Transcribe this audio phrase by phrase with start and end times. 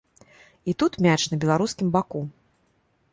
[0.65, 2.21] І тут мяч на беларускім баку.